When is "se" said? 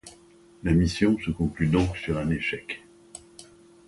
1.19-1.29